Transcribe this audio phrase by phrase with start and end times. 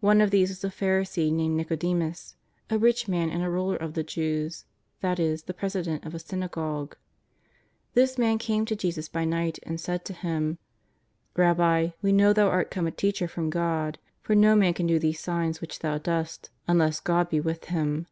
[0.00, 2.36] One of these was a Pharisee named Nicodemus,
[2.68, 4.66] a rich man and a ruler of the Jews,
[5.00, 6.92] that is the president of a s;)Tiagogue.
[7.94, 10.58] This man came to Jesus by niglit and said to Him:
[11.32, 14.86] ^' Pabbi, we know Thou art come a Teacher from God, for no man can
[14.86, 18.04] do these signs which Thou dost unless God be with liim."